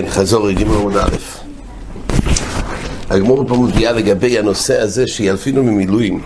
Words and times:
כן, 0.00 0.08
חזור 0.08 0.48
רגיל 0.48 0.68
עמוד 0.68 0.96
א'. 0.96 1.16
הגמור 3.10 3.44
פה 3.48 3.54
מודיעה 3.54 3.92
לגבי 3.92 4.38
הנושא 4.38 4.80
הזה 4.80 5.06
שילפינו 5.06 5.62
ממילואים, 5.62 6.22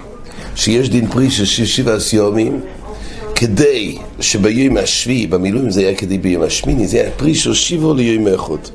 שיש 0.55 0.91
דין 0.91 1.11
פרי 1.11 1.31
של 1.31 1.67
שבעה 1.67 1.97
יומים, 2.13 2.61
כדי 3.35 3.99
שביום 4.21 4.77
השביעי, 4.77 5.27
במילואים 5.27 5.71
זה 5.71 5.81
היה 5.81 5.95
כדי 5.95 6.19
ביום 6.19 6.43
השמיני, 6.43 6.87
זה 6.87 7.01
היה 7.01 7.11
פרי 7.11 7.35
של 7.35 7.55
שיבו 7.55 7.95
ליום 7.95 8.29
אחד. 8.29 8.69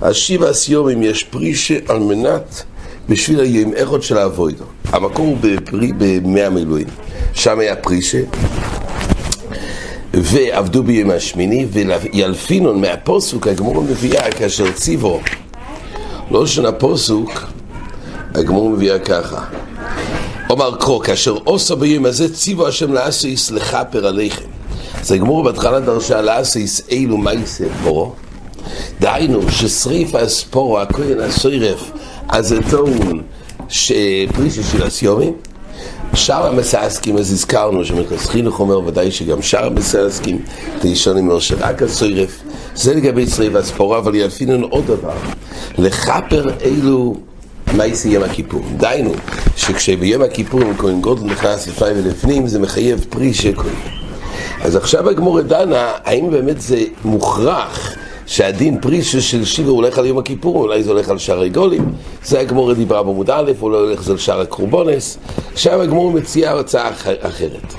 אז 0.00 0.14
שבעה 0.14 0.52
יומים 0.68 1.02
יש 1.02 1.24
פרי 1.24 1.54
שעל 1.54 1.98
מנת 1.98 2.62
בשביל 3.08 3.40
היום 3.40 3.72
אחד 3.82 4.02
של 4.02 4.18
האבוידו. 4.18 4.64
המקור 4.84 5.26
הוא 5.26 5.36
בפרי 5.40 5.92
במאה 5.98 6.50
מילואים. 6.50 6.86
שם 7.34 7.58
היה 7.58 7.76
פרישה, 7.76 8.20
ועבדו 10.14 10.82
ביום 10.82 11.10
השמיני, 11.10 11.66
וילפינון 11.72 12.80
מהפוסוק, 12.80 13.46
הגמור 13.46 13.82
מביאה 13.82 14.32
כאשר 14.32 14.72
ציבו, 14.72 15.20
לא 16.30 16.46
שנה 16.46 16.68
הפוסוק, 16.68 17.30
הגמור 18.34 18.70
מביאה 18.70 18.98
ככה. 18.98 19.44
אומר 20.50 20.76
קרוא, 20.80 21.02
כאשר 21.02 21.36
עושו 21.44 21.76
ביום 21.76 22.06
הזה 22.06 22.34
ציבו 22.34 22.66
השם 22.66 22.92
לאסיס 22.92 23.50
לכפר 23.50 24.06
עליכם. 24.06 24.48
אז 25.00 25.12
הגמור 25.12 25.44
בהתחלה 25.44 25.80
דרשה 25.80 26.22
לאסיס 26.22 26.82
אילו 26.88 27.18
מייסה 27.18 27.64
פורו. 27.82 28.12
דהיינו 29.00 29.50
ששריף 29.50 30.14
הספורו, 30.14 30.80
הכהן 30.80 31.20
הסוירף, 31.20 31.90
אז 32.28 32.48
זה 32.48 32.58
טעון 32.70 33.22
שפרישה 33.68 34.62
של 34.62 34.82
הסיומים. 34.82 35.32
שאר 36.14 36.46
המסעסקים, 36.46 37.18
אז 37.18 37.32
הזכרנו 37.32 37.84
שמרכז 37.84 38.26
חינוך 38.26 38.60
אומר 38.60 38.78
ודאי 38.86 39.10
שגם 39.10 39.42
שאר 39.42 39.66
המסעסקים, 39.66 40.42
תישון 40.80 41.18
אומר 41.18 41.38
שרק 41.38 41.82
הסוירף, 41.82 42.42
זה 42.74 42.94
לגבי 42.94 43.26
שריף 43.26 43.54
הספורו, 43.54 43.98
אבל 43.98 44.14
יפינון 44.14 44.62
עוד 44.62 44.86
דבר, 44.86 45.14
לכפר 45.78 46.50
אילו 46.60 47.14
מייסי 47.76 48.08
יום 48.08 48.22
הכיפור. 48.22 48.62
דהיינו, 48.76 49.12
שכשביום 49.56 50.22
הכיפור 50.22 50.60
כהן 50.78 51.00
גודל 51.00 51.24
נכנס 51.24 51.68
לפני 51.68 51.88
ולפנים, 51.88 52.46
זה 52.46 52.58
מחייב 52.58 53.06
פרי 53.08 53.34
של. 53.34 53.54
אז 54.62 54.76
עכשיו 54.76 55.08
הגמור 55.08 55.40
דנה, 55.40 55.92
האם 56.04 56.30
באמת 56.30 56.60
זה 56.60 56.84
מוכרח 57.04 57.94
שהדין 58.32 58.80
פרישה 58.80 59.20
של 59.20 59.44
שיבר 59.44 59.70
הולך 59.70 59.98
על 59.98 60.06
יום 60.06 60.18
הכיפור, 60.18 60.56
אולי 60.56 60.82
זה 60.82 60.90
הולך 60.90 61.08
על 61.08 61.18
שער 61.18 61.42
הגולים, 61.42 61.92
זה 62.24 62.40
הגמור 62.40 62.74
דיברה 62.74 63.02
בעמוד 63.02 63.30
א', 63.30 63.52
אולי 63.60 63.76
הולך 63.76 64.08
על 64.08 64.18
שער 64.18 64.40
הקרובונס, 64.40 65.18
עכשיו 65.52 65.82
הגמור 65.82 66.12
מציעה 66.12 66.58
הצעה 66.60 66.90
אחרת. 67.20 67.74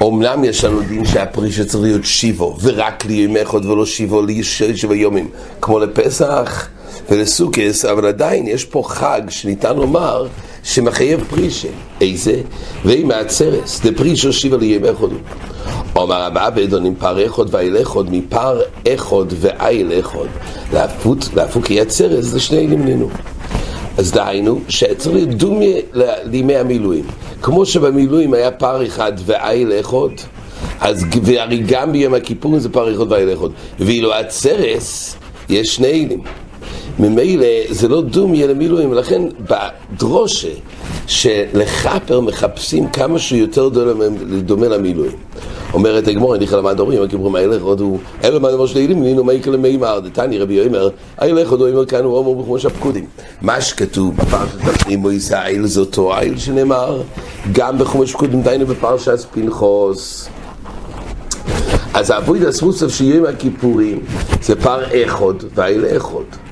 אומנם 0.00 0.44
יש 0.44 0.64
לנו 0.64 0.80
דין 0.80 1.04
שהפרישה 1.04 1.64
צריך 1.64 1.82
להיות 1.82 2.04
שיבו, 2.04 2.56
ורק 2.62 3.04
ליום 3.04 3.36
אחד 3.36 3.64
ולא 3.64 3.86
שיבו 3.86 4.22
לשבע 4.22 4.94
יומים, 4.94 5.28
כמו 5.60 5.78
לפסח 5.78 6.68
ולסוכס, 7.10 7.84
אבל 7.84 8.06
עדיין 8.06 8.46
יש 8.46 8.64
פה 8.64 8.82
חג 8.86 9.22
שניתן 9.28 9.76
לומר 9.76 10.26
שמחייב 10.64 11.24
פרישה. 11.30 11.68
איזה? 12.00 12.40
ואם 12.84 13.10
העצרס, 13.10 13.80
דפרישה 13.80 14.32
שיבה 14.32 14.56
ליום 14.56 14.84
אחד. 14.84 15.06
אומר 15.96 16.22
הבא 16.22 16.50
בדונים 16.50 16.94
פר 16.94 17.26
אחד 17.26 17.54
ואיל 17.54 17.82
אחד, 17.82 18.10
מפר 18.10 18.60
אחד 18.88 19.26
ואיל 19.40 19.92
אחד. 20.00 20.26
להפוק 21.34 21.70
יצרס 21.70 22.24
זה 22.24 22.40
שני 22.40 22.66
נמננו. 22.66 23.08
אז 23.98 24.12
דהיינו, 24.12 24.60
שצריך 24.68 25.24
דומיה 25.28 25.76
לימי 26.24 26.56
המילואים. 26.56 27.04
כמו 27.42 27.66
שבמילואים 27.66 28.34
היה 28.34 28.50
פר 28.50 28.86
אחד 28.86 29.12
ואיל 29.26 29.72
אחד, 29.80 30.14
אז 30.80 31.04
והרי 31.22 31.62
גם 31.66 31.92
ביום 31.92 32.14
הכיפורים 32.14 32.58
זה 32.58 32.68
פר 32.68 32.94
אחד 32.94 33.12
ואיל 33.12 33.32
אחד. 33.32 33.48
ואילו 33.80 34.14
הצרס, 34.14 35.16
יש 35.48 35.74
שני 35.74 35.88
אילים. 35.88 36.20
ממילא 36.98 37.46
זה 37.70 37.88
לא 37.88 38.02
דומיה 38.02 38.46
למילואים, 38.46 38.90
ולכן 38.90 39.22
בדרושה 39.40 40.48
שלכפר 41.06 42.20
מחפשים 42.20 42.88
כמה 42.88 43.18
שהוא 43.18 43.38
יותר 43.38 43.68
דומה 44.42 44.68
למילואים. 44.68 45.12
אומרת 45.72 46.08
הגמור, 46.08 46.34
אני 46.34 46.46
חלמד 46.46 46.80
הורים, 46.80 47.02
הכיפורים 47.02 47.34
האלה 47.34 47.56
הודו, 47.60 47.98
אלו 48.24 48.40
מה 48.40 48.50
דבר 48.50 48.66
שלילים, 48.66 49.02
נינו 49.02 49.24
מי 49.24 49.42
כלה 49.42 49.56
מימר, 49.56 50.00
דתני 50.00 50.38
רבי 50.38 50.54
יאמר, 50.54 50.88
האלה 51.18 51.48
הודו 51.48 51.68
אומר 51.68 51.86
כאן, 51.86 52.04
הוא 52.04 52.16
אומר 52.16 52.44
כמו 52.44 52.58
שהפקודים. 52.58 53.06
מה 53.42 53.60
שכתוב 53.60 54.16
בפרשת 54.16 54.68
הפנימו 54.68 55.10
ישראל 55.10 55.66
זה 55.66 55.80
אותו 55.80 56.18
איל 56.18 56.38
שנאמר, 56.38 57.02
גם 57.52 57.78
בחומש 57.78 58.12
פקודים 58.12 58.42
דיינו 58.42 58.66
בפרשת 58.66 59.18
פנחוס. 59.32 60.28
אז 61.94 62.10
האבוידע 62.10 62.52
סמוסף 62.52 62.88
שיום 62.88 63.26
הכיפורים 63.26 64.00
זה 64.42 64.56
פר 64.56 65.04
אחד 65.04 65.34
ואיל 65.54 65.84
אחד. 65.96 66.43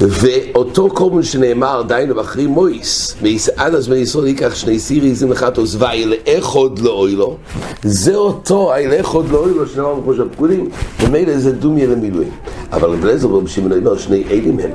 ואותו 0.00 0.90
קורבן 0.90 1.22
שנאמר, 1.22 1.82
דיינו 1.82 2.14
באחרי 2.14 2.46
מויס, 2.46 3.16
עד 3.56 3.74
אז 3.74 3.88
ישראל 3.96 4.26
ייקח 4.26 4.54
שני 4.54 4.78
סירי 4.78 5.14
זים 5.14 5.32
אחת 5.32 5.58
עוזבה, 5.58 5.92
אל 5.92 6.14
אחד 6.38 6.78
לא 6.78 6.90
אוי 6.90 7.14
לו, 7.16 7.36
זה 7.82 8.14
אותו, 8.14 8.74
אל 8.74 9.00
אחד 9.00 9.28
לא 9.30 9.38
אוי 9.38 9.54
לו, 9.54 9.66
שנאמר 9.66 9.94
בחוש 9.94 10.18
הפקודים, 10.18 10.68
ומילא 11.00 11.38
זה 11.38 11.52
דומיה 11.52 11.86
למילואים. 11.86 12.30
אבל 12.72 12.88
רב 12.88 13.04
לזר 13.04 13.28
רב 13.28 13.48
שמעון 13.48 13.72
אומר, 13.72 13.98
שני 13.98 14.24
עדים 14.24 14.58
הם. 14.60 14.70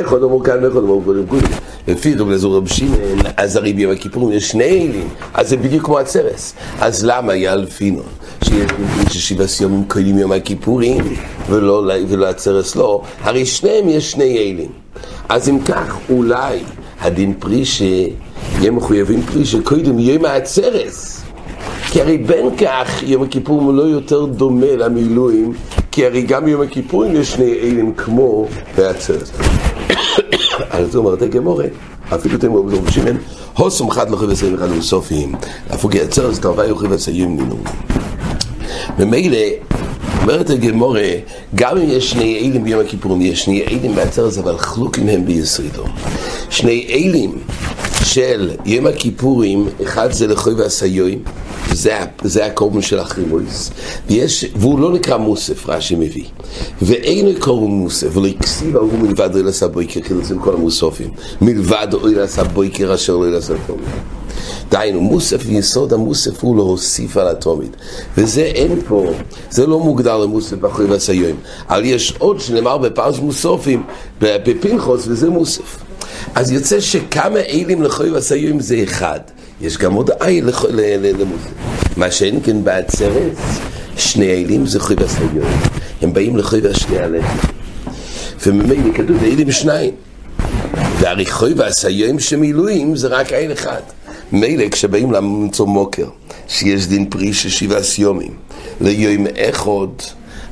אחד 0.00 0.22
אמרו 0.22 0.42
כאן 0.42 0.64
ואחד 0.64 0.76
אמרו 0.76 1.02
קודם 1.04 1.26
קודם. 1.26 1.67
לפי 1.88 2.14
רב 2.14 2.28
לזר 2.28 2.48
רב 2.48 2.68
שמעון, 2.68 3.18
אז 3.36 3.56
הרי 3.56 3.72
ביום 3.72 3.92
הכיפורים 3.92 4.36
יש 4.36 4.50
שני 4.50 4.88
עדים, 4.88 5.08
אז 5.34 5.48
זה 5.48 5.56
בדיוק 5.56 5.84
כמו 5.84 5.98
הצרס. 5.98 6.54
אז 6.80 7.04
למה 7.04 7.34
ילפינון? 7.34 8.04
שיש 8.44 9.28
שבעה 9.28 9.46
סיומים 9.46 9.84
קודם 9.84 10.18
יום 10.18 10.32
הכיפורים 10.32 11.04
ולא, 11.48 11.92
ולא 12.08 12.26
הצרס 12.26 12.76
לא, 12.76 13.02
הרי 13.20 13.46
שניהם 13.46 13.88
יש 13.88 14.10
שני 14.10 14.38
אלים. 14.38 14.70
אז 15.28 15.48
אם 15.48 15.58
כך, 15.64 15.98
אולי 16.10 16.58
הדין 17.00 17.34
פרי 17.38 17.64
שיהיה 17.64 18.70
מחויבים 18.70 19.22
פרי 19.22 19.44
שקודם 19.44 19.98
יום 19.98 20.24
העצרס. 20.24 21.22
כי 21.90 22.00
הרי 22.00 22.18
בין 22.18 22.56
כך 22.56 23.02
יום 23.02 23.22
הכיפורים 23.22 23.64
הוא 23.64 23.74
לא 23.74 23.82
יותר 23.82 24.24
דומה 24.24 24.76
למילואים, 24.76 25.52
כי 25.98 26.06
הרי 26.06 26.22
גם 26.22 26.44
ביום 26.44 26.62
הכיפורים 26.62 27.16
יש 27.16 27.32
שני 27.32 27.52
אלים 27.62 27.94
כמו 27.94 28.46
בעצרס. 28.76 29.32
אז 30.70 30.92
זה 30.92 30.98
אומרת 30.98 31.22
הגמורה, 31.22 31.64
אפילו 32.14 32.36
אתם 32.36 32.54
אומרים 32.54 32.82
שמעון, 32.90 33.16
הוסום 33.56 33.90
חד 33.90 34.10
לחוי 34.10 34.26
וסיים 34.26 34.54
אחד 34.54 34.70
לסופים, 34.70 35.34
אפוגי 35.74 36.00
עצרס 36.00 36.40
תרווה 36.40 36.66
יוכי 36.66 36.86
וסיים 36.86 37.36
נינו. 37.36 37.56
ממילא, 38.98 39.38
אומרת 40.22 40.50
הגמורה, 40.50 41.10
גם 41.54 41.76
אם 41.76 41.88
יש 41.88 42.10
שני 42.10 42.38
אלים 42.38 42.64
ביום 42.64 42.80
הכיפורים, 42.80 43.22
יש 43.22 43.44
שני 43.44 43.64
אלים 43.66 43.94
בעצרת, 43.94 44.38
אבל 44.38 44.58
חלוקים 44.58 45.08
הם 45.08 45.24
ביסרידו. 45.24 45.84
שני 46.50 46.86
אלים 46.90 47.38
של 48.04 48.50
יום 48.64 48.86
הכיפורים, 48.86 49.68
אחד 49.82 50.12
זה 50.12 50.26
לחוי 50.26 50.54
והסיועים, 50.54 51.22
זה, 51.72 51.98
זה 52.22 52.46
הקורבן 52.46 52.82
של 52.82 52.98
החימויס, 52.98 53.70
ויש, 54.10 54.44
והוא 54.56 54.80
לא 54.80 54.92
נקרא 54.92 55.16
מוסף, 55.16 55.68
רש"י 55.68 55.94
מביא, 55.94 56.24
ואין 56.82 57.38
קורבן 57.38 57.72
מוסף, 57.72 58.16
ולא 58.16 58.26
הכסיב 58.26 58.76
ההוא 58.76 58.98
מלבד 58.98 59.34
אוי 59.34 59.42
לסבויקר, 59.42 60.00
כאילו 60.00 60.24
זה 60.24 60.34
כל 60.40 60.54
המוסופים, 60.54 61.10
מלבד 61.40 61.88
אוי 61.92 62.14
לסבויקר 62.14 62.94
אשר 62.94 63.16
לא 63.16 63.30
לסבויקר. 63.30 63.74
דהיינו, 64.70 65.00
מוסף 65.00 65.42
ויסוד 65.46 65.92
המוסף 65.92 66.44
הוא 66.44 66.56
להוסיף 66.56 67.16
על 67.16 67.28
התומית. 67.28 67.76
וזה 68.16 68.42
אין 68.42 68.80
פה, 68.88 69.06
זה 69.50 69.66
לא 69.66 69.80
מוגדר 69.80 70.18
למוסף 70.18 70.56
בחוי 70.56 70.84
והסיום. 70.86 71.36
אבל 71.68 71.84
יש 71.84 72.14
עוד 72.18 72.40
שנאמר 72.40 72.78
בפרש 72.78 73.18
מוסופים, 73.18 73.82
בפנחוס, 74.20 75.04
וזה 75.08 75.30
מוסף. 75.30 75.78
אז 76.34 76.52
יוצא 76.52 76.80
שכמה 76.80 77.40
אלים 77.40 77.82
לחוי 77.82 78.10
והסיום 78.10 78.60
זה 78.60 78.82
אחד. 78.84 79.20
יש 79.60 79.78
גם 79.78 79.94
עוד 79.94 80.10
איל 80.22 80.50
למוסף. 81.18 81.50
מה 81.96 82.10
שאין 82.10 82.40
כן 82.44 82.64
בעצרת, 82.64 83.32
שני 83.96 84.32
אלים 84.32 84.66
זה 84.66 84.80
חוי 84.80 84.96
והסיום. 84.98 85.50
הם 86.02 86.12
באים 86.12 86.36
לחוי 86.36 86.60
והשני 86.60 86.98
הלחם. 86.98 87.48
וממילא 88.46 88.94
כתוב, 88.94 89.24
אלים 89.24 89.52
שניים. 89.52 89.94
והרי 91.00 91.26
חוי 91.26 91.52
והסיום 91.54 92.20
שמילואים 92.20 92.96
זה 92.96 93.08
רק 93.08 93.32
איל 93.32 93.52
אחד. 93.52 93.80
מילא 94.32 94.68
כשבאים 94.68 95.12
למצוא 95.12 95.66
מוקר, 95.66 96.06
שיש 96.48 96.86
דין 96.86 97.10
פרי 97.10 97.32
של 97.32 97.48
שבעה 97.48 97.82
סיומים, 97.82 98.34
ליום 98.80 99.26
אחד, 99.36 99.86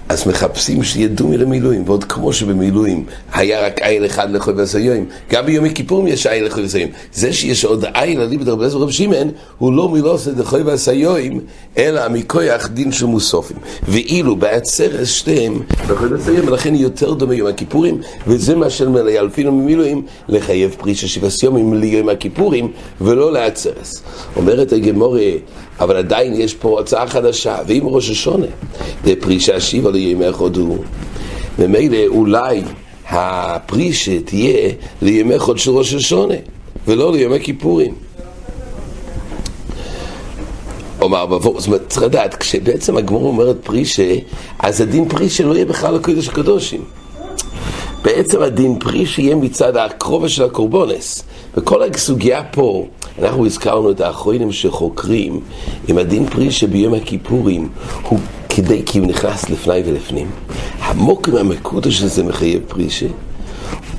אז 0.08 0.26
מחפשים 0.28 0.82
שיהיה 0.82 1.08
דומי 1.08 1.38
למילואים, 1.38 1.82
ועוד 1.86 2.04
כמו 2.04 2.32
שבמילואים 2.32 3.04
היה 3.32 3.66
רק 3.66 3.78
איל 3.78 4.06
אחד 4.06 4.30
לחוי 4.30 4.54
ועשייום, 4.54 5.04
גם 5.30 5.46
ביום 5.46 5.64
הכיפורים 5.64 6.06
יש 6.06 6.26
איל 6.26 6.46
לחוי 6.46 6.62
ועשייום. 6.62 6.90
זה 7.12 7.32
שיש 7.32 7.64
עוד 7.64 7.84
איל 7.94 8.20
על 8.20 8.28
ליבד 8.28 8.48
רב 8.48 8.58
אליעזר 8.58 8.78
ורב 8.78 8.90
שמעון, 8.90 9.30
הוא 9.58 9.72
לא 9.72 9.88
מילוס 9.88 10.26
לחוי 10.26 10.62
ועשייום, 10.62 11.40
אלא 11.78 12.08
מכויח 12.08 12.68
דין 12.68 12.92
של 12.92 13.06
מוסופים. 13.06 13.56
ואילו 13.88 14.36
בעצרס 14.36 15.08
שתיהם 15.08 15.62
לחוי 15.90 16.08
ועשייום, 16.08 16.48
ולכן 16.48 16.74
יותר 16.74 17.14
דומה 17.14 17.34
יום 17.34 17.48
הכיפורים, 17.48 18.00
וזה 18.26 18.56
מה 18.56 18.70
של 18.70 19.08
ילפינו 19.08 19.52
ממילואים, 19.52 20.02
לחייב 20.28 20.76
פרי 20.78 20.94
של 20.94 21.06
שבעה 21.06 21.30
סיומים 21.30 21.74
ליום 21.74 22.08
הכיפורים, 22.08 22.72
ולא 23.00 23.32
לעצרס. 23.32 24.02
אומרת 24.36 24.72
הגמורה, 24.72 25.30
אבל 25.80 25.96
עדיין 25.96 26.34
יש 26.34 26.54
פה 26.54 26.80
הצעה 26.80 27.06
חדשה, 27.06 27.58
ואם 27.66 27.82
ראש 27.84 28.10
השונה, 28.10 28.46
דפרישה 29.04 29.60
שיבה 29.60 29.90
לימי 29.90 30.32
חודו, 30.32 30.76
ממילא 31.58 32.06
אולי 32.06 32.62
הפרישה 33.08 34.20
תהיה 34.20 34.70
לימי 35.02 35.38
חוד 35.38 35.58
של 35.58 35.70
ראש 35.70 35.94
השונה, 35.94 36.34
ולא 36.86 37.12
לימי 37.12 37.40
כיפורים. 37.40 37.94
אומר 41.00 41.26
בבור, 41.26 41.60
זאת 41.60 41.66
אומרת, 41.66 41.82
צריך 41.88 42.02
לדעת, 42.02 42.34
כשבעצם 42.34 42.96
הגמור 42.96 43.22
אומרת 43.22 43.56
פרישה, 43.64 44.14
אז 44.58 44.80
הדין 44.80 45.08
פרישה 45.08 45.44
לא 45.44 45.54
יהיה 45.54 45.64
בכלל 45.64 45.94
לקודש 45.94 46.28
הקדושים. 46.28 46.84
בעצם 48.06 48.42
הדין 48.42 48.78
פרישה 48.78 49.22
יהיה 49.22 49.34
מצד 49.34 49.76
הקרובה 49.76 50.28
של 50.28 50.44
הקורבונס. 50.44 51.24
וכל 51.56 51.82
הסוגיה 51.82 52.44
פה, 52.44 52.86
אנחנו 53.22 53.46
הזכרנו 53.46 53.90
את 53.90 54.00
האחרונים 54.00 54.52
שחוקרים 54.52 55.40
עם 55.88 55.98
הדין 55.98 56.26
פרישה 56.26 56.66
ביום 56.66 56.94
הכיפורים, 56.94 57.68
הוא 58.08 58.18
כדי, 58.48 58.82
כי 58.86 58.98
הוא 58.98 59.06
נכנס 59.06 59.50
לפני 59.50 59.82
ולפנים. 59.84 60.30
המוק 60.80 61.28
מהמקודש 61.28 62.02
הזה 62.02 62.22
מחייב 62.24 62.62
פרישה, 62.68 63.06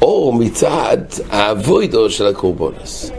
או 0.02 0.34
מצד 0.40 0.98
האבוידו 1.30 2.10
של 2.10 2.28
הקורבונס. 2.28 3.12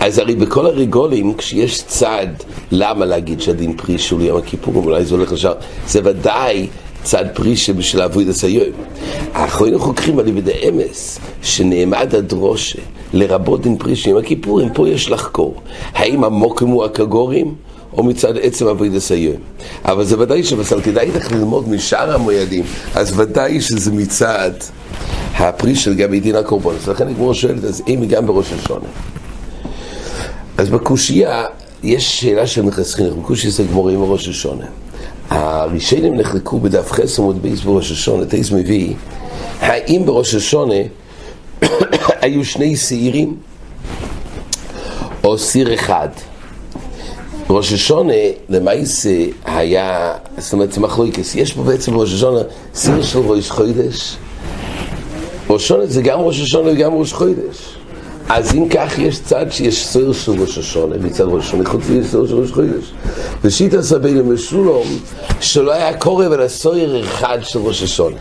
אז 0.00 0.18
הרי 0.18 0.34
בכל 0.34 0.66
הריגולים, 0.66 1.34
כשיש 1.34 1.82
צד, 1.82 2.28
למה 2.70 3.04
להגיד 3.04 3.40
שהדין 3.40 3.76
פרי 3.76 3.98
שהוא 3.98 4.20
יום 4.22 4.38
הכיפורים, 4.38 4.84
אולי 4.84 5.04
זה 5.04 5.14
הולך 5.14 5.32
לשם, 5.32 5.52
זה 5.86 6.00
ודאי 6.04 6.66
צד 7.02 7.24
פרי 7.34 7.56
שבשביל 7.56 8.02
אבוי 8.02 8.24
דסיום. 8.24 8.66
האחרונים 9.34 9.78
חוקרים 9.78 10.18
על 10.18 10.28
ידי 10.28 10.52
אמס, 10.68 11.18
שנעמד 11.42 12.14
הדרושה, 12.14 12.78
לרבות 13.12 13.62
דין 13.62 13.78
פרי 13.78 13.96
של 13.96 14.10
יום 14.10 14.18
הכיפורים, 14.18 14.68
פה 14.74 14.88
יש 14.88 15.10
לחקור. 15.10 15.54
האם 15.94 16.24
המוקם 16.24 16.66
הוא 16.66 16.84
הקגורים? 16.84 17.54
או 17.92 18.02
מצד 18.02 18.38
עצם 18.38 18.66
אבוי 18.66 18.88
דסיום. 18.88 19.36
אבל 19.84 20.04
זה 20.04 20.18
ודאי 20.18 20.44
שבסל 20.44 20.80
כדאי 20.80 21.10
לך 21.10 21.32
ללמוד 21.32 21.68
משאר 21.68 22.14
המוידים, 22.14 22.64
אז 22.94 23.20
ודאי 23.20 23.60
שזה 23.60 23.92
מצד 23.92 24.50
הפרי 25.34 25.76
של 25.76 25.94
גבי 25.94 26.20
דין. 26.20 26.36
אז 26.36 26.88
לכן 26.88 27.14
כמו 27.14 27.34
שואלת, 27.34 27.64
אז 27.64 27.82
אם 27.88 28.04
גם 28.08 28.26
בראש 28.26 28.52
השונה. 28.52 28.88
אז 30.58 30.68
בקושייה 30.68 31.44
יש 31.82 32.20
שאלה 32.20 32.46
של 32.46 32.62
נכס 32.62 32.94
חינוך, 32.94 33.32
זה 33.48 33.64
גמורים 33.64 34.00
בראש 34.00 34.28
השונה. 34.28 34.66
הראשונים 35.30 36.16
נחלקו 36.16 36.60
בדף 36.60 36.92
חס 36.92 37.18
עמוד 37.18 37.42
בייס 37.42 37.60
בראש 37.60 37.92
השונה, 37.92 38.26
תייס 38.26 38.50
מביא, 38.50 38.94
האם 39.60 40.02
בראש 40.06 40.34
השונה 40.34 40.74
היו 42.22 42.44
שני 42.44 42.76
שעירים 42.76 43.36
או 45.24 45.38
סיר 45.38 45.74
אחד? 45.74 46.08
ראש 47.50 47.72
השונה 47.72 48.14
למעשה 48.48 49.24
היה, 49.44 50.14
זאת 50.38 50.52
אומרת 50.52 50.78
מחלוקס, 50.78 51.34
יש 51.34 51.52
פה 51.52 51.62
בעצם 51.62 51.92
בראש 51.92 52.14
השונה 52.14 52.40
סיר 52.74 53.02
של 53.02 53.18
ראש 53.18 53.50
חודש. 53.50 54.16
ראש 55.50 55.64
השונה 55.64 55.86
זה 55.86 56.02
גם 56.02 56.20
ראש 56.20 56.40
השונה 56.40 56.70
וגם 56.72 56.92
ראש 56.94 57.12
חודש 57.12 57.79
אז 58.32 58.54
אם 58.54 58.68
כך 58.68 58.98
יש 58.98 59.20
צד 59.20 59.46
שיש 59.50 59.86
סויר 59.86 60.12
של 60.12 60.32
ראש 60.32 60.58
השונה, 60.58 60.96
מצד 60.98 61.24
ראש 61.24 61.46
השונה, 61.46 61.64
חוץ 61.68 61.82
מזה 61.90 62.08
סויר 62.08 62.26
של 62.26 62.34
ראש 62.34 62.50
חודש. 62.50 62.92
ושיטה 63.44 63.82
סבינו 63.82 64.24
משולום, 64.24 64.86
שלא 65.40 65.72
היה 65.72 65.96
קורא 65.96 66.26
אלא 66.26 66.48
סויר 66.48 67.04
אחד 67.04 67.38
של 67.42 67.58
ראש 67.58 67.82
השונה. 67.82 68.16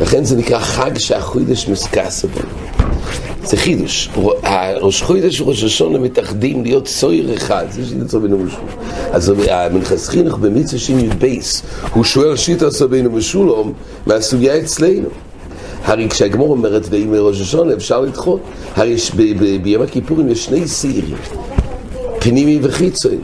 לכן 0.00 0.24
זה 0.24 0.36
נקרא 0.36 0.58
חג 0.58 0.98
שהחודש 0.98 1.68
מסקס 1.68 2.24
בו. 2.24 2.40
זה 3.44 3.56
חידוש. 3.56 4.08
ראש 4.80 5.02
חודש 5.02 5.40
וראש 5.40 5.64
השונה 5.64 5.98
מתאחדים 5.98 6.62
להיות 6.62 6.88
סויר 6.88 7.34
אחד, 7.34 7.66
זה 7.70 7.86
שיטה 7.86 8.08
סבינו 8.08 8.38
משולום. 8.38 8.68
אז 9.12 9.32
המנחס 9.48 10.08
חינוך 10.08 10.38
במצווה 10.38 10.78
שימי 10.78 11.08
בייס, 11.08 11.62
הוא 11.94 12.04
שואל 12.04 12.36
שיטה 12.36 12.70
סבינו 12.70 13.10
משולום 13.10 13.72
מהסוגיה 14.06 14.58
אצלנו. 14.58 15.08
הרי 15.86 16.08
כשהגמור 16.08 16.50
אומרת 16.50 16.86
ואם 16.90 17.12
מראש 17.12 17.40
השונה 17.40 17.74
אפשר 17.74 18.00
לדחות. 18.00 18.40
הרי 18.76 18.96
ביום 19.62 19.82
הכיפורים 19.82 20.28
יש 20.30 20.44
שני 20.44 20.68
שעירים 20.68 21.16
פנימי 22.18 22.58
וחיצוני. 22.62 23.16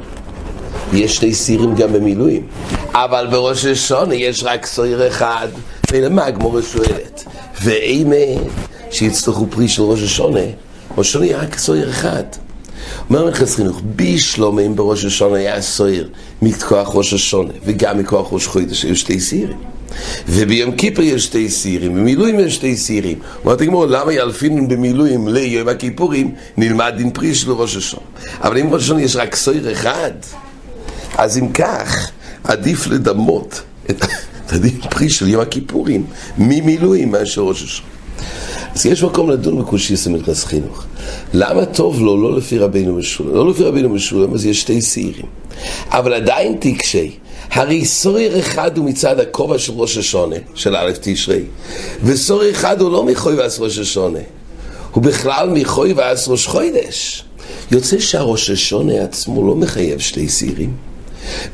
יש 0.92 1.16
שני 1.16 1.34
שעירים 1.34 1.74
גם 1.74 1.92
במילואים. 1.92 2.46
אבל 2.92 3.26
בראש 3.30 3.64
השונה 3.64 4.14
יש 4.14 4.44
רק 4.44 4.66
סויר 4.66 5.08
אחד 5.08 5.48
ולמה 5.92 6.24
הגמור 6.24 6.60
שואלת. 6.60 7.24
ואימה 7.62 8.40
שיצטרכו 8.90 9.46
פרי 9.50 9.68
של 9.68 9.82
ראש 9.82 10.02
השונה 10.02 10.40
ראש 10.98 11.08
השונה 11.08 11.26
יהיה 11.26 11.38
רק 11.38 11.58
סויר 11.58 11.90
אחד 11.90 12.22
אומר 13.10 13.26
מכס 13.26 13.56
חינוך, 13.56 13.80
בי 13.84 14.18
שלומים 14.18 14.76
בראש 14.76 15.04
השונה 15.04 15.36
היה 15.36 15.62
סויר 15.62 16.08
מכוח 16.42 16.90
ראש 16.94 17.12
השונה 17.12 17.52
וגם 17.64 17.98
מכוח 17.98 18.32
ראש 18.32 18.46
חודש, 18.46 18.84
היו 18.84 18.96
שתי 18.96 19.20
שעירים 19.20 19.58
וביום 20.28 20.72
כיפר 20.72 21.02
יש 21.02 21.24
שתי 21.24 21.50
סירים, 21.50 21.94
במילואים 21.94 22.40
יש 22.40 22.54
שתי 22.54 22.76
סירים. 22.76 23.18
אומרת 23.44 23.60
הגמור, 23.60 23.86
למה 23.86 24.12
ילפינון 24.12 24.68
במילואים 24.68 25.28
ליום 25.28 25.68
הכיפורים, 25.68 26.34
נלמד 26.56 26.94
דין 26.96 27.10
פרי 27.10 27.34
של 27.34 27.52
ראש 27.52 27.76
השון. 27.76 28.00
אבל 28.40 28.58
אם 28.58 28.74
ראש 28.74 28.82
השון 28.82 28.98
יש 28.98 29.16
רק 29.16 29.34
סויר 29.34 29.72
אחד, 29.72 30.10
אז 31.18 31.38
אם 31.38 31.52
כך, 31.52 32.10
עדיף 32.44 32.86
לדמות 32.86 33.62
את 33.90 34.52
הדין 34.52 34.80
פרי 34.90 35.10
של 35.10 35.28
יום 35.28 35.42
הכיפורים 35.42 36.06
ממילואים 36.38 37.10
מאשר 37.10 37.40
ראש 37.40 37.62
השון. 37.62 37.86
אז 38.74 38.86
יש 38.86 39.02
מקום 39.02 39.30
לדון 39.30 39.62
בקושיס 39.62 40.06
ומכנס 40.06 40.44
חינוך. 40.44 40.84
למה 41.34 41.66
טוב 41.66 42.00
לו 42.00 42.22
לא 42.22 42.36
לפי 42.36 42.58
רבינו 42.58 42.94
משולם? 42.94 43.34
לא 43.34 43.50
לפי 43.50 43.64
רבינו 43.64 43.88
משולם, 43.88 44.34
אז 44.34 44.46
יש 44.46 44.60
שתי 44.60 44.82
שעירים. 44.82 45.26
אבל 45.88 46.14
עדיין 46.14 46.56
תקשי. 46.60 47.10
הרי 47.50 47.84
סורר 47.84 48.38
אחד 48.38 48.78
הוא 48.78 48.84
מצד 48.86 49.20
הכובע 49.20 49.58
של 49.58 49.72
ראש 49.72 49.96
השונה, 49.96 50.36
של 50.54 50.76
א' 50.76 50.90
תשרי, 51.00 51.42
וסורר 52.04 52.50
אחד 52.50 52.80
הוא 52.80 52.92
לא 52.92 53.04
מחוי 53.04 53.34
ועש 53.34 53.60
ראש 53.60 53.78
השונה, 53.78 54.18
הוא 54.92 55.02
בכלל 55.02 55.50
מחוי 55.50 55.92
ועש 55.92 56.28
ראש 56.28 56.46
חוידש. 56.46 57.24
יוצא 57.70 57.98
שהראש 57.98 58.50
השונה 58.50 59.02
עצמו 59.02 59.46
לא 59.46 59.54
מחייב 59.54 59.98
שתי 59.98 60.28
סירים. 60.28 60.91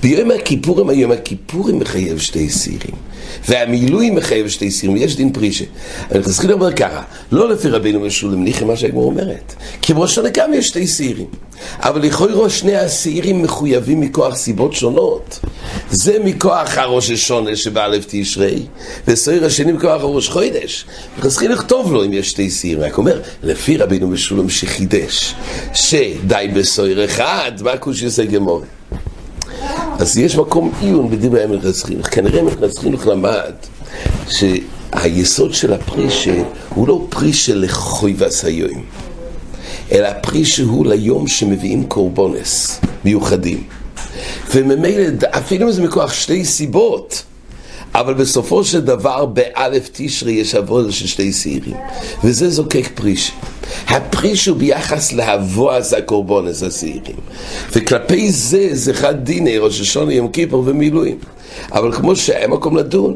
ביום 0.03 0.31
הכיפורים, 0.31 0.89
היום 0.89 1.13
הכיפורים 1.13 1.79
מחייב 1.79 2.19
שתי 2.19 2.51
סירים. 2.51 2.95
והמילוי 3.49 4.11
מחייב 4.11 4.49
שתי 4.49 4.71
סירים, 4.71 4.97
יש 4.97 5.17
דין 5.17 5.33
פרישה. 5.33 5.65
אני 6.11 6.23
חזקי 6.23 6.53
אומר 6.53 6.73
ככה, 6.73 7.03
לא 7.33 7.49
לפי 7.49 7.69
רבינו 7.69 8.01
משולם, 8.01 8.45
ניחי 8.45 8.65
מה 8.65 8.77
שהגמור 8.77 9.05
אומרת. 9.05 9.55
כי 9.83 9.95
בראש 9.95 10.19
גם 10.19 10.55
יש 10.55 10.69
שתי 10.69 10.87
סירים. 10.87 11.27
אבל 11.79 12.03
לכאורה 12.03 12.51
שני 12.51 12.77
השעירים 12.77 13.43
מחויבים 13.43 14.01
מכוח 14.01 14.37
סיבות 14.37 14.73
שונות. 14.73 15.39
זה 15.91 16.19
מכוח 16.25 16.79
הראש 16.79 17.11
השונה 17.11 17.57
שבאלף 17.57 18.05
תשרי, 18.09 18.63
וסעיר 19.09 19.45
השני 19.45 19.73
מכוח 19.73 20.03
הראש 20.03 20.29
חוידש. 20.29 20.85
וחסכי 21.19 21.49
לכתוב 21.49 21.93
לו 21.93 22.05
אם 22.05 22.13
יש 22.13 22.31
שתי 22.31 22.51
שעירים. 22.51 22.83
רק 22.83 22.99
אומר, 22.99 23.21
לפי 23.43 23.77
רבינו 23.77 24.09
משולם 24.09 24.49
שחידש, 24.49 25.35
שדי 25.75 26.49
בסעיר 26.55 27.05
אחד, 27.05 27.53
מה 27.63 27.77
כושי 27.77 28.05
עושה 28.05 28.25
גמורי? 28.25 28.78
אז 29.99 30.19
יש 30.19 30.37
מקום 30.37 30.73
עיון 30.81 31.11
בדברי 31.11 31.43
המלכס 31.43 31.85
חינוך. 31.85 32.07
כנראה 32.07 32.43
מלכס 32.43 32.79
חינוך 32.79 33.07
למד 33.07 33.53
שהיסוד 34.29 35.55
של 35.55 35.73
הפרי 35.73 36.11
שהוא 36.11 36.89
לא 36.89 37.07
פרי 37.09 37.33
של 37.33 37.65
חוי 37.69 38.15
ועשיון. 38.19 38.83
אלא 39.93 40.09
פרי 40.23 40.45
שהוא 40.45 40.87
ליום 40.87 41.29
שמביאים 41.29 41.87
קורבונס 41.87 42.81
מיוחדים. 43.05 43.63
וממילא, 44.55 45.05
אפילו 45.31 45.67
אם 45.67 45.73
זה 45.73 45.83
מכוח 45.83 46.13
שתי 46.13 46.45
סיבות, 46.45 47.23
אבל 47.95 48.15
בסופו 48.15 48.65
של 48.65 48.81
דבר 48.81 49.27
באלף 49.27 49.89
תשרי 49.93 50.33
יש 50.33 50.55
עבודה 50.55 50.93
של 50.93 51.07
שתי 51.07 51.33
שעירים, 51.33 51.77
וזה 52.25 52.51
זוקק 52.51 52.89
פרישה. 52.95 53.33
הפריש 53.89 54.47
הוא 54.47 54.57
ביחס 54.57 55.13
להבועז 55.13 55.93
הקורבונס 55.93 56.63
השעירים, 56.63 57.17
וכלפי 57.73 58.31
זה 58.73 58.95
חד 58.95 59.25
דיני 59.25 59.59
ראש 59.59 59.81
השונה 59.81 60.13
יום 60.13 60.29
כיפור 60.29 60.63
ומילואים. 60.67 61.19
אבל 61.73 61.93
כמו 61.93 62.17
שהיה 62.17 62.49
מקום 62.49 62.77
לדון, 62.77 63.15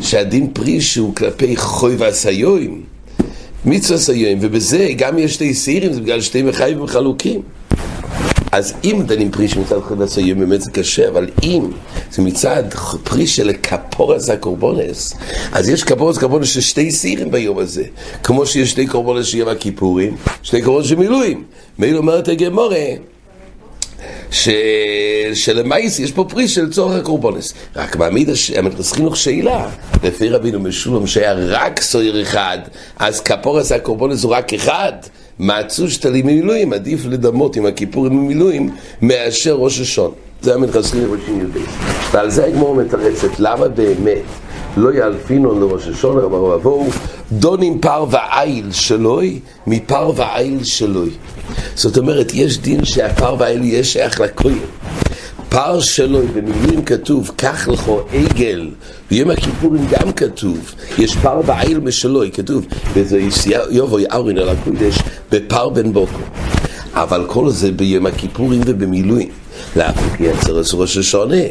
שהדין 0.00 0.50
פריש 0.52 0.96
הוא 0.96 1.14
כלפי 1.14 1.56
חוי 1.56 1.94
ועשיועים, 1.96 2.82
מצווה 3.64 3.98
סיום, 3.98 4.38
ובזה 4.42 4.88
גם 4.96 5.18
יש 5.18 5.34
שתי 5.34 5.54
שעירים, 5.54 5.92
זה 5.92 6.00
בגלל 6.00 6.20
שתי 6.20 6.42
מחייבים 6.42 6.86
חלוקים. 6.86 7.42
אז 8.52 8.74
אם 8.84 9.02
דנים 9.06 9.30
פרי 9.30 9.48
שמצד 9.48 9.80
חד 9.88 10.00
הסיום 10.00 10.40
באמת 10.40 10.60
זה 10.60 10.70
קשה, 10.70 11.08
אבל 11.08 11.30
אם 11.42 11.70
זה 12.10 12.22
מצד 12.22 12.62
פרי 13.04 13.26
של 13.26 13.50
כפורס 13.62 14.30
הקורבונס, 14.30 15.14
אז 15.52 15.68
יש 15.68 15.84
כפורס 15.84 16.18
קורבונס 16.18 16.48
של 16.48 16.60
שתי 16.60 16.90
שעירים 16.90 17.30
ביום 17.30 17.58
הזה, 17.58 17.84
כמו 18.22 18.46
שיש 18.46 18.70
שתי 18.70 18.86
קורבונס 18.86 19.26
של 19.26 19.38
יום 19.38 19.48
הכיפורים, 19.48 20.16
שתי 20.42 20.62
קורבונס 20.62 20.86
של 20.86 20.96
מילואים. 20.96 21.44
מילא 21.78 21.98
אומרת 21.98 22.28
הגמורה, 22.28 22.86
ש... 24.30 24.48
שלמייס 25.34 25.98
יש 25.98 26.12
פה 26.12 26.24
פרי 26.28 26.48
של 26.48 26.70
צורך 26.70 26.94
הקורבונס. 26.94 27.54
רק 27.76 27.96
מעמיד 27.96 28.30
המדרס 28.56 28.92
חינוך 28.92 29.16
שאלה, 29.16 29.68
לפי 30.04 30.28
רבינו 30.28 30.60
משולם 30.60 31.06
שהיה 31.06 31.32
רק 31.32 31.80
סויר 31.80 32.22
אחד, 32.22 32.58
אז 32.98 33.20
כפורס 33.20 33.72
הקורבונס 33.72 34.24
הוא 34.24 34.32
רק 34.32 34.54
אחד. 34.54 34.92
מצאו 35.42 35.90
שתלים 35.90 36.26
ממילואים, 36.26 36.72
עדיף 36.72 37.06
לדמות 37.06 37.56
עם 37.56 37.66
הכיפורים 37.66 38.12
ממילואים 38.12 38.70
מאשר 39.02 39.54
ראש 39.54 39.80
השון. 39.80 40.10
זה 40.42 40.54
המתחסרים 40.54 41.04
לראשים 41.04 41.40
יהודים. 41.40 41.66
ועל 42.12 42.30
זה 42.30 42.44
הגמור 42.44 42.74
מתרצת, 42.74 43.28
למה 43.38 43.68
באמת 43.68 44.22
לא 44.76 44.92
יאלפינון 44.92 45.60
לראש 45.60 45.88
השון, 45.88 46.18
אבל 46.18 46.56
יבואו 46.56 46.86
דונים 47.32 47.80
פר 47.80 48.04
ועיל 48.10 48.72
שלוי 48.72 49.38
מפר 49.66 50.12
ועיל 50.16 50.64
שלוי. 50.64 51.10
זאת 51.74 51.98
אומרת, 51.98 52.30
יש 52.34 52.58
דין 52.58 52.84
שהפר 52.84 53.36
ועיל 53.38 53.64
יהיה 53.64 53.84
שייך 53.84 54.20
לכהן. 54.20 54.58
פר 55.52 55.80
שלוי 55.80 56.26
במילים 56.26 56.84
כתוב, 56.84 57.30
קח 57.36 57.68
לך 57.68 57.90
עגל, 58.12 58.70
ביום 59.10 59.30
הכיפורים 59.30 59.86
גם 59.90 60.12
כתוב, 60.12 60.74
יש 60.98 61.16
פר 61.16 61.40
ועיל 61.46 61.78
משלוי, 61.78 62.30
כתוב, 62.30 62.66
וזה 62.94 63.20
יבוא 63.70 64.00
אורין 64.12 64.38
על 64.38 64.48
הקודש 64.48 64.98
בפר 65.32 65.68
בן 65.68 65.92
בוקו. 65.92 66.18
אבל 66.94 67.24
כל 67.28 67.50
זה 67.50 67.72
ביום 67.72 68.06
הכיפורים 68.06 68.60
ובמילואים. 68.66 69.28
כי 70.16 70.24
יצר 70.24 70.62
ראש 70.72 70.96
השונה, 70.96 71.42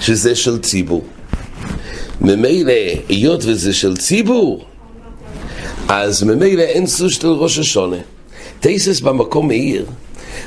שזה 0.00 0.34
של 0.34 0.58
ציבור. 0.58 1.04
ממילא, 2.20 2.72
היות 3.08 3.44
וזה 3.44 3.72
של 3.72 3.96
ציבור, 3.96 4.64
אז 5.88 6.22
ממילא 6.22 6.62
אין 6.62 6.86
סוש 6.86 7.16
של 7.16 7.28
ראש 7.28 7.58
השונה. 7.58 7.96
תייסס 8.60 9.00
במקום 9.00 9.48
מאיר, 9.48 9.86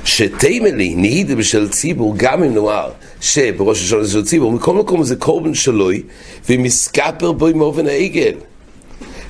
שתימלי 0.05 0.95
נהידה 0.95 1.36
בשל 1.36 1.69
ציבור, 1.69 2.13
גם 2.17 2.43
אם 2.43 2.53
נאמר 2.53 2.89
שבראש 3.22 3.81
השונה 3.81 4.03
זה 4.03 4.12
של 4.12 4.25
ציבור, 4.25 4.51
מכל 4.51 4.74
מקום 4.74 5.03
זה 5.03 5.15
קורבן 5.15 5.53
שלוי, 5.53 6.03
ומסקפר 6.50 7.31
בו 7.31 7.48
עם 7.48 7.62
אופן 7.62 7.88
העגל. 7.88 8.33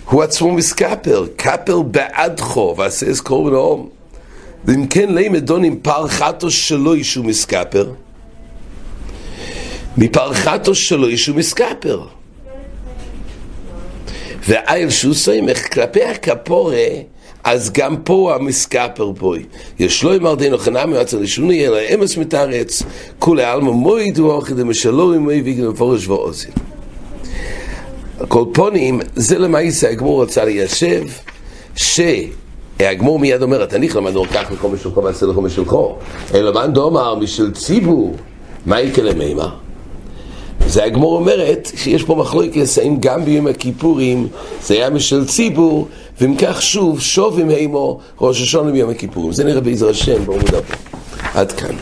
הוא 0.05 0.23
עצמו 0.23 0.51
מסקפר, 0.51 1.25
קפר 1.35 1.81
בעדכו, 1.81 2.75
ועשה 2.77 3.11
את 3.11 3.19
קורבן 3.19 3.53
האום. 3.53 3.89
ואם 4.65 4.87
כן 4.87 5.15
לימד 5.15 5.45
דונים 5.45 5.79
פרחתו 5.79 6.51
שלוי 6.51 7.03
שהוא 7.03 7.25
מסקפר, 7.25 7.91
מפרחתו 9.97 10.75
שלוי 10.75 11.17
שהוא 11.17 11.37
מסקפר. 11.37 12.05
שהוא 14.89 15.13
סומך 15.13 15.73
כלפי 15.73 16.03
הכפורה, 16.03 16.85
אז 17.43 17.71
גם 17.73 17.95
פה 18.03 18.35
המסקפר 18.35 19.11
בוי. 19.11 19.43
יש 19.79 20.03
לו 20.03 20.15
אמר 20.15 20.35
דינו 20.35 20.57
חנמי 20.57 20.97
עצר 20.97 21.19
לשוני, 21.19 21.67
אלא 21.67 21.77
אמס 21.93 22.17
מתארץ, 22.17 22.83
כולי 23.19 23.43
עלמא 23.43 23.71
מויד 23.71 24.19
ואוכי 24.19 24.53
דמשלו 24.53 25.13
עם 25.13 25.23
מוי 25.23 25.41
ויגן 25.41 25.67
מפורש 25.67 26.07
ואוזן. 26.07 26.49
כל 28.27 28.45
פונים, 28.53 28.99
זה 29.15 29.39
למעשה 29.39 29.89
הגמור 29.89 30.23
רצה 30.23 30.45
ליישב, 30.45 31.03
שהגמור 31.75 33.19
מיד 33.19 33.41
אומר, 33.41 33.63
התניך 33.63 33.95
למדנו 33.95 34.25
כך 34.25 34.51
לכל 34.51 34.67
משלכו 34.67 35.03
ועשה 35.03 35.25
לכל 35.25 35.41
משלכו, 35.41 35.95
אלא 36.33 36.53
מאן 36.53 36.73
דומר 36.73 37.15
משל 37.15 37.51
ציבור, 37.51 38.15
מה 38.65 38.81
יקרה 38.81 39.13
מימה? 39.13 39.49
זה 40.67 40.83
הגמור 40.83 41.15
אומרת 41.15 41.71
שיש 41.75 42.03
פה 42.03 42.15
מחלוקת, 42.15 42.61
האם 42.81 42.97
גם 42.99 43.25
ביום 43.25 43.47
הכיפורים 43.47 44.27
זה 44.63 44.73
היה 44.73 44.89
משל 44.89 45.25
ציבור, 45.25 45.87
ואם 46.19 46.35
כך 46.37 46.61
שוב, 46.61 47.01
שוב 47.01 47.39
עם 47.39 47.49
אימו 47.49 47.99
ראש 48.21 48.41
השונה 48.41 48.71
ביום 48.71 48.89
הכיפורים. 48.89 49.31
זה 49.31 49.43
נראה 49.43 49.61
בעזר 49.61 49.89
השם, 49.89 50.25
בואו 50.25 50.37
נדבר. 50.37 50.61
עד 51.33 51.51
כאן. 51.51 51.75